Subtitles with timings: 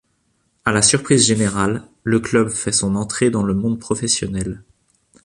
[0.65, 4.63] À la surprise générale, le club fait son entrée dans le monde professionnel.